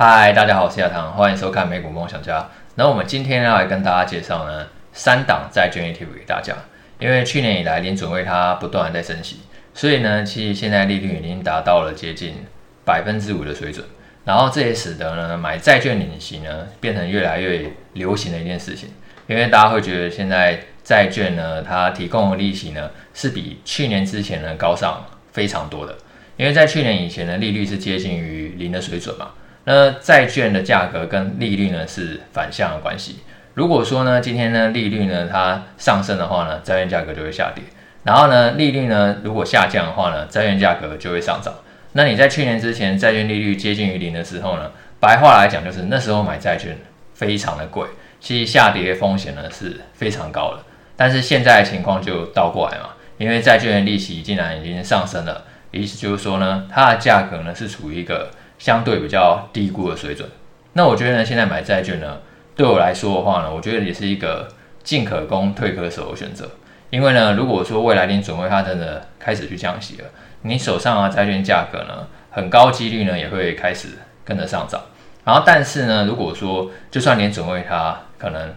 [0.00, 2.48] 嗨，大家好，我是亚堂，欢迎收看美股梦想家。
[2.76, 6.54] 那我们今天要来跟大家介绍呢三档债券 ETF 给大家。
[7.00, 9.40] 因为去年以来联准会它不断的在升息，
[9.74, 12.46] 所以呢，其实现在利率已经达到了接近
[12.84, 13.84] 百分之五的水准。
[14.24, 18.90] 然后这也使得呢买债券领息呢变成越来越流行的一件事情。
[19.26, 25.98] 因为大家会觉得现在债券呢它提供的利息呢是比去年之前呢高上非常多的。
[26.36, 29.30] 因为在去年以前呢利率是接近于零的水准嘛。
[29.70, 33.18] 那债券的价格跟利率呢是反向的关系。
[33.52, 37.62] 如果说呢，今天呢利率呢它上升的话呢，债券价格就会下跌。
[38.02, 41.52] 然后呢，利率呢如果下降的话呢，债券价格就会上涨。
[41.92, 46.78] 那你在去年之前债券利率接近于零的时候呢，白话来讲就是那时候买债券
[47.12, 47.86] 非常的贵，
[48.20, 50.62] 其实下跌风险呢是非常高的。
[50.96, 58.30] 但是现在的情况就倒过来嘛，因为债券利息竟然已经上升了，意思就是说呢，它的价格呢是处于一个。
[58.58, 60.28] 相对比较低估的水准，
[60.72, 62.18] 那我觉得呢，现在买债券呢，
[62.56, 64.48] 对我来说的话呢，我觉得也是一个
[64.82, 66.50] 进可攻退可守的选择。
[66.90, 70.04] 因为呢，如果说未来你准备它真的开始去降息了，
[70.42, 73.88] 你手上的债券价格呢，很高几率呢也会开始
[74.24, 74.80] 跟着上涨。
[75.24, 78.54] 然后，但是呢，如果说就算你准备它可能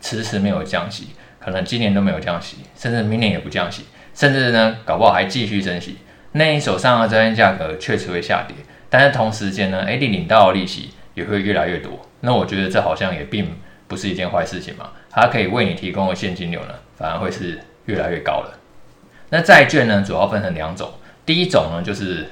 [0.00, 1.08] 迟迟没有降息，
[1.40, 5.96] 可能今年都没有降息，甚至明年也不降息，甚至呢，搞不好还继续升息，
[6.32, 8.54] 那你手上的债券价格确实会下跌。
[8.92, 11.98] 但是同时间呢，诶，你领到的利息也会越来越多。
[12.20, 13.48] 那我觉得这好像也并
[13.88, 14.90] 不是一件坏事情嘛。
[15.08, 18.58] 它可以为你提供的现金流呢，反而会是越来越高了。
[19.30, 20.90] 那债券呢，主要分成两种。
[21.24, 22.26] 第一种呢，就是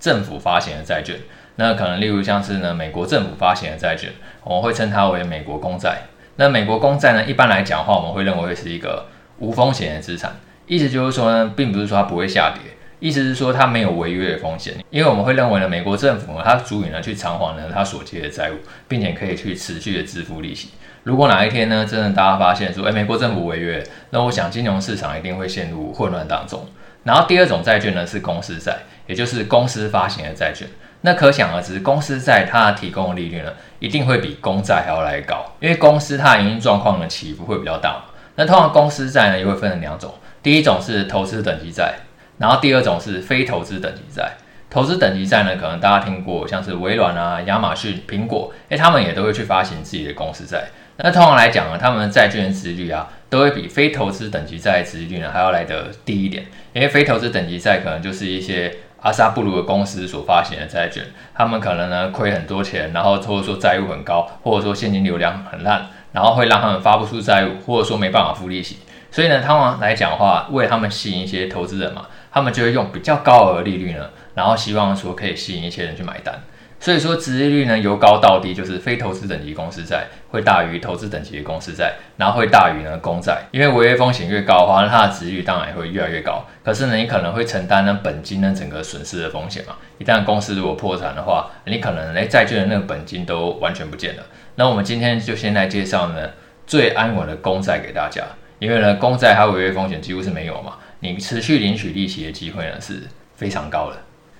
[0.00, 1.16] 政府发行的债券。
[1.56, 4.10] 那可能例如像是呢，美国政府发行的债券，
[4.42, 6.04] 我们会称它为美国公债。
[6.36, 9.08] 那美国公债呢，一般来讲的话，我们会认为是一个
[9.38, 10.36] 无风险的资产。
[10.66, 12.72] 意思就是说呢，并不是说它不会下跌。
[12.98, 18.54] 意思是说，它没有违约的风险，因为我们会认为呢，美国政府呢，它足以呢去偿还呢它所借的债务，
[18.88, 20.70] 并且可以去持续的支付利息。
[21.02, 26.66] 如果哪一天呢，真的大家发现说，诶，美国政府违约，那我想金融市场一定会陷入混乱当中。
[27.04, 30.66] 然后第二种债券呢是公司债，也就是公司发行的债券。
[31.02, 38.02] 那可想而知，公司债它提供的利率呢，一定会比公债还要来高，因为公司它的营运状况呢起伏会比较大。
[38.34, 41.94] 那通常公司债呢又会分成两种，第一种是投资等级债。
[42.38, 44.32] 然后第二种是非投资等级债，
[44.68, 50.64] 投资等级债呢，可能大家听过，像是微软啊、亚马逊、苹果，诶，他们也都会去发行自己的公司债。
[50.98, 56.46] 那通常来讲呢，他们的债券的殖率啊，都会比非投资等级债的殖率呢还要来得低一点。
[56.72, 61.04] 因为非投资等级债可能就是一些阿萨布鲁的公司所发行的债券，
[61.34, 68.78] 他们可能呢亏很多钱，然后或者说债务很高，或者说现金流量很烂，然后会让他们发不出债务，或者说没办法付利息。
[69.10, 72.06] 所以呢，他们来讲的话，为他们吸引一些投资人嘛。
[72.36, 76.38] 他们就会用比较高额利率呢，然后希望说可以吸引一些人去买单。
[76.78, 83.38] 所以说，殖利率呢由高到低，就是非投资等级公司债会大于投资等级的公司债，然后会大于呢公债。
[83.52, 86.44] 因为违约风险越高的话，那它的殖利率当然也会越来越高。
[86.62, 89.76] 可是呢，你可能会承担呢本金呢整个损失的风险嘛。
[89.96, 94.22] 一旦公司如果破产的话，你可能连债券的那个本金都完全不见了。
[94.56, 96.28] 那我们今天就先来介绍呢
[96.66, 98.22] 最安稳的公债给大家，
[98.58, 100.74] 因为呢公债它违约风险几乎是没有嘛。
[101.00, 103.02] 你持续领取利息的机会呢是
[103.36, 103.96] 非常高的。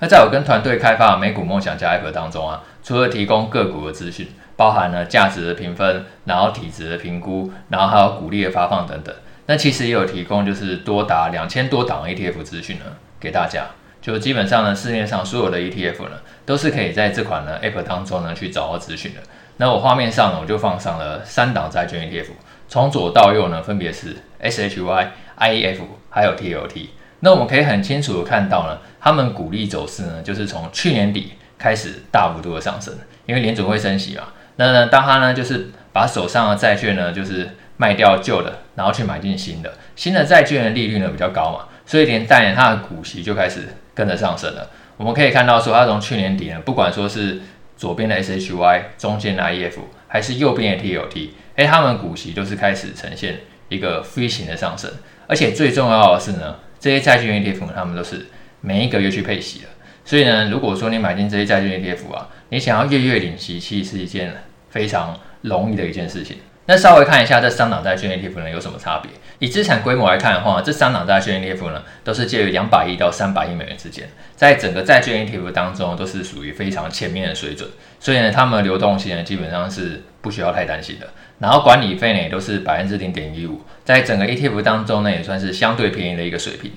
[0.00, 9.14] 那在我跟团队开发的美股梦想家 App 当中啊，除了提供个股的资讯，包含了价值的评分，然后体质的评估，然后还有股利的发放等等。
[9.46, 12.84] 那其实也有提供就是多达两千多档 ETF 资讯呢
[13.18, 13.66] 给大家。
[14.00, 19.20] 就基本上呢，市面上所有的 ETF 呢都是可以在这款呢 App 当中呢去找到资讯的。
[19.56, 22.28] 那我画面上呢我就放上了三档债券 ETF，
[22.68, 25.08] 从左到右呢分别是 SHY。
[25.38, 25.78] IEF
[26.10, 26.88] 还有 TLT，
[27.20, 32.94] 那我们可以很清楚的看到呢，他们股利走势呢，就是从去年底开始大幅度的上升，
[33.26, 34.24] 因为联准会升息嘛。
[34.56, 44.68] 那呢，当他呢就是把手上的债券呢就是卖掉旧的，然后去买进新的，新的债券的利率呢比较高嘛，所以连带它的股息就开始跟着上升了。
[44.96, 47.40] 我们可以看到说，它从去年底呢，不管说是
[47.76, 49.78] 左边的 SHY，中间的 IEF，
[50.08, 54.90] 还是右边的 TLT，哎，他们股息都是开始呈现一个 V 型的上升。
[55.26, 58.26] 而且最重要的是呢，这些债券 ETF 他们都是
[58.60, 59.66] 每一个月去配息的，
[60.04, 64.34] 所以呢，如果说你买进这些债券 ETF 啊，你想要月月领息，其实是一件
[64.70, 66.38] 非常容易的一件事情。
[66.64, 69.10] 那稍微看一下这三档债券 ETF 呢有什么差别？
[69.38, 77.68] 以资产规模来看的话，这三档债券 ETF 呢都是介于两百亿到三百亿美元之间，在整个债券 ETF 当中都是属于非常前面的水准，
[78.00, 81.06] 所以呢，它们的流动性呢基本上是不需要太担心的。
[81.38, 86.72] 然后管理费呢也都是百分之零点一五，在整个 ETF 当中呢也算是相对便宜的一个水平。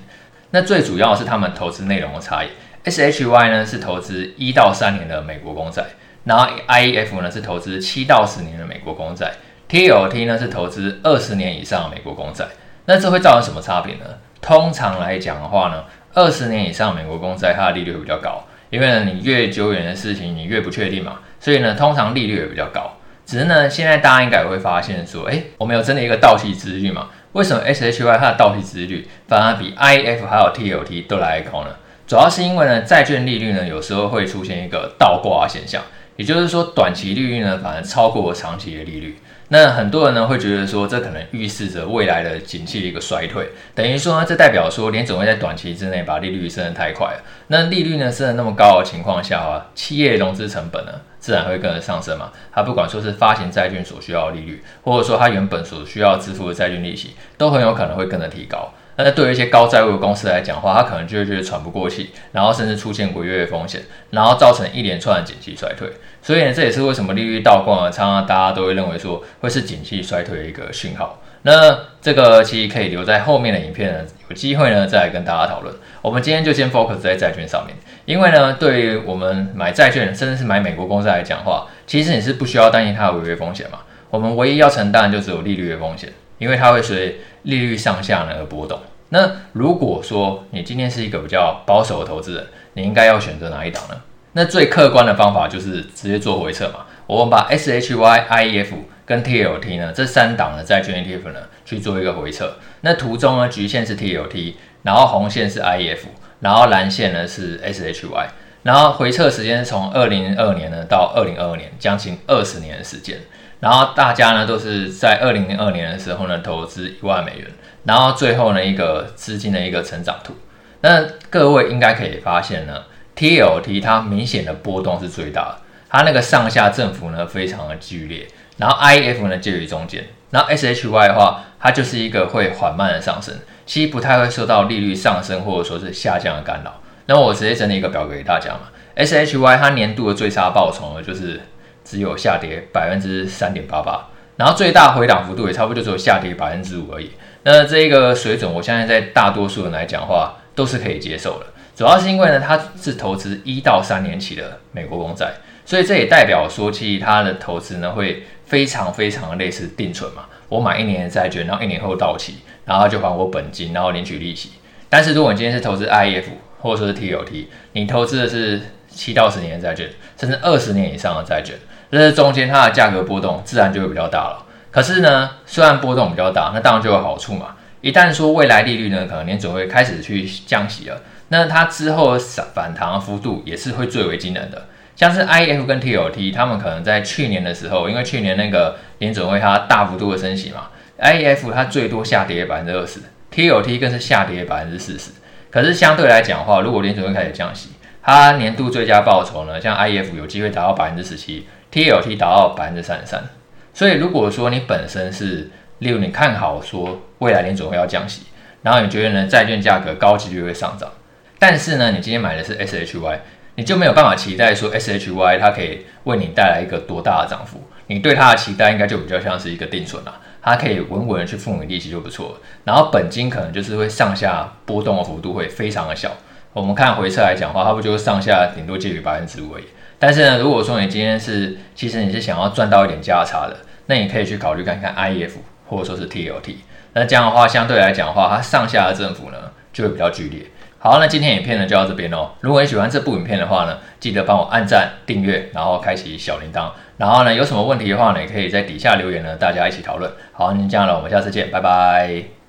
[0.50, 2.48] 那最主要的是他们投资内容的差异
[2.84, 5.84] ，SHY 呢是投资一到三年的美国公债，
[6.24, 9.32] 然后 IEF 呢是投资七到十年的美国公债
[9.68, 12.46] ，TLT 呢是投资二十年以上的美国公债。
[12.84, 14.04] 那这会造成什么差别呢？
[14.40, 22.92] 通常来讲的话呢，二十年以上美国公债它的利率会比较高，因为呢你越久远的事情你越不确定嘛，所以呢通常利率也比较高。
[23.24, 27.08] 只是呢现在大家应该也会发现说，哎，我们有真的一个到期殖利率嘛？
[27.32, 31.70] 为什么 SHY 它的到期殖利率反而比 I F 还有 TLT 都来高呢？
[32.06, 35.82] 主要是因为呢债券利率呢有时候会出现一个倒挂现象。
[36.16, 39.16] 也就是说，短期利率呢，反而超过长期的利率。
[39.52, 43.50] 那很多人呢会觉得说，这可能预示着未来的景气的一个衰退。
[43.74, 47.22] 等于说呢，这代表说联总会在短期之内把利率升得太快了。
[47.48, 52.32] 那利率呢升得那么高的情况下啊，企业融资成本呢自然会跟着上升嘛。
[52.50, 58.72] 它不管说是发行债券所需要的利率，或者说它原本所需要支付的债券利息，都很有可能会跟着提高。
[59.04, 65.88] 那对于一些高债务的公司来讲的话，它可能就会觉得喘不过气，然后甚至出现违约的风险，然后造成一连串的景气衰退。
[66.20, 71.20] 所以呢，这也是为什么利率倒挂，常常大家都会认为说会是景气衰退的一个讯号。
[71.42, 75.74] 那这个其实可以留在后面的影片呢，有机会呢再来跟大家讨论。
[76.00, 83.80] 我们今天就先 focus 在债券上面，因为呢，对于我们买债券，甚至是买美国公司来讲的话，其实你是不需要担心它的违约风险嘛。
[84.10, 86.12] 我们唯一要承担就只有利率的风险。
[86.38, 88.76] 因为它会随利率上下呢而波动。
[89.14, 94.00] 那如果说你今天是一个比较保守的投资人，你应该要选择哪一档呢？
[94.32, 96.86] 那最客观的方法就是直接做回测嘛。
[97.06, 98.70] 我们把 SHY、IEF
[99.04, 102.56] 跟 TLT 呢这三档的债券 ETF 呢去做一个回测。
[102.80, 105.98] 那图中呢橘线是 TLT，然后红线是 IEF，
[106.40, 108.28] 然后蓝线呢是 SHY，
[108.62, 113.18] 然后回测时间是从二零二二年呢到二零二二年，将近二十年的时间。
[113.62, 117.46] 然后大家呢都是在二零零二年的时候呢投资一万美元，
[117.84, 120.34] 然后最后呢一个资金的一个成长图。
[120.80, 122.82] 那各位应该可以发现呢
[123.14, 128.26] ，TLT 它明显的波动是最大的，它那个上下振幅呢非常的剧烈。
[128.56, 133.32] 然后 IF 呢介于中间，然后 SHY 的话，它就是一个会缓慢的上升，
[133.64, 136.80] 其实不太会受到利率上升或者说是下降的干扰。
[137.06, 138.62] 那我直接整理一个表格给大家嘛
[138.96, 141.40] ，SHY 它年度的最差报酬呢就是。
[141.84, 147.10] 只有下跌百分之三点八八，然后最大回档幅度也差不多就只有下跌百分之五而已。
[147.44, 151.46] 那这一个水准，我相信在大多数人来讲的话都是可以接受的。
[151.74, 155.32] 主要是因为呢，它是投资一到三年期的美国公债，
[155.64, 160.26] 所以这也代表说，其实它的投资呢会非常非常类似定存嘛。
[160.48, 162.36] 我买一年的债券，然后一年后到期，
[162.66, 164.50] 然后就还我本金，然后领取利息。
[164.88, 166.24] 但是如果你今天是投资 IEF
[166.62, 171.54] 或者说是 TLT，你投资的是七到十年的债券，甚至二十年以上的债券。
[171.90, 174.46] 这是中间它的价格波动自然就会比较大了。
[174.70, 177.56] 可是呢，虽然波动比较大，那当然就有好处嘛。
[177.82, 182.16] 一旦说未来利率呢，可能联准会开始去降息了，那它之后
[182.54, 184.68] 反弹的幅度也是会最为惊人的。
[184.94, 190.68] 像是 I F 跟 TLT，他们可能在去年的时候，因为去年那个联准会它大幅度的升息嘛
[190.98, 193.00] ，I F 它最多下跌百分之二十
[193.34, 195.10] ，TLT 更是下跌百分之四十。
[195.52, 197.68] 可是相对来讲的话，如果联准会开始降息，
[198.02, 201.46] 它年度最佳报酬呢，像 I F 有机会达到百分之十七。
[201.72, 203.24] TLT 达到百分之三十三，
[203.72, 208.24] 所以如果说你本身是，例如你看好说未来联准会要降息，
[208.60, 210.90] 然后你觉得呢债券价格高几率会上涨，
[211.38, 213.20] 但是呢你今天买的是 SHY，
[213.54, 226.10] 你就没有办法期待说 SHY 它可以为你带来一个多大的涨幅，你对它的期待应该就比较像是一个定存啦，它可以稳稳的去付你利息就不错，然后本金可能就是会上下波动的幅度会非常的小，
[226.52, 229.64] 我们看回撤来讲的话，它不就是上下顶多介于百分之五而已。
[229.98, 233.56] 但是呢，如果说你今天是，其实你是想要赚到一点价差的，
[233.86, 235.30] 那你可以去考虑看看 IF
[235.68, 236.56] 或者说是 TLT。
[236.94, 239.38] 那这样的话，相对来讲的话，它上下的振幅呢
[239.72, 240.44] 就会比较剧烈。
[240.78, 242.32] 好，那今天影片呢就到这边喽。
[242.40, 246.72] 如果你喜欢这部影片的话呢，记得帮我按赞、订阅，然后开启小铃铛。
[247.02, 250.08] 然后呢，有什么问题的话呢，也可以在底下留言呢，大家一起讨论。
[250.32, 252.41] 好，那这样了，我们下次见，拜拜。